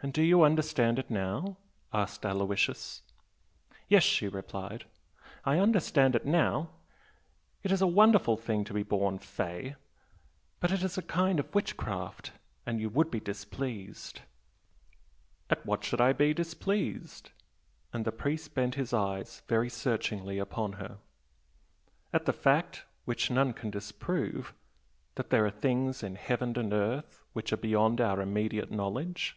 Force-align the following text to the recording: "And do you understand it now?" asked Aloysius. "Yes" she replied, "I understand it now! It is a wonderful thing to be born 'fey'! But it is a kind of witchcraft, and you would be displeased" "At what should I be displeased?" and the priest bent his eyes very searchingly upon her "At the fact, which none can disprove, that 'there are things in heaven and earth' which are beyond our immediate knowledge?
"And 0.00 0.12
do 0.12 0.22
you 0.22 0.44
understand 0.44 1.00
it 1.00 1.10
now?" 1.10 1.56
asked 1.92 2.24
Aloysius. 2.24 3.02
"Yes" 3.88 4.04
she 4.04 4.28
replied, 4.28 4.84
"I 5.44 5.58
understand 5.58 6.14
it 6.14 6.24
now! 6.24 6.70
It 7.64 7.72
is 7.72 7.82
a 7.82 7.86
wonderful 7.88 8.36
thing 8.36 8.62
to 8.66 8.72
be 8.72 8.84
born 8.84 9.18
'fey'! 9.18 9.74
But 10.60 10.70
it 10.70 10.84
is 10.84 10.98
a 10.98 11.02
kind 11.02 11.40
of 11.40 11.52
witchcraft, 11.52 12.30
and 12.64 12.80
you 12.80 12.88
would 12.90 13.10
be 13.10 13.18
displeased" 13.18 14.20
"At 15.50 15.66
what 15.66 15.82
should 15.82 16.00
I 16.00 16.12
be 16.12 16.32
displeased?" 16.32 17.30
and 17.92 18.04
the 18.04 18.12
priest 18.12 18.54
bent 18.54 18.76
his 18.76 18.92
eyes 18.92 19.42
very 19.48 19.68
searchingly 19.68 20.38
upon 20.38 20.74
her 20.74 20.98
"At 22.12 22.24
the 22.24 22.32
fact, 22.32 22.84
which 23.04 23.32
none 23.32 23.52
can 23.52 23.70
disprove, 23.70 24.54
that 25.16 25.30
'there 25.30 25.44
are 25.46 25.50
things 25.50 26.04
in 26.04 26.14
heaven 26.14 26.56
and 26.56 26.72
earth' 26.72 27.24
which 27.32 27.52
are 27.52 27.56
beyond 27.56 28.00
our 28.00 28.20
immediate 28.20 28.70
knowledge? 28.70 29.36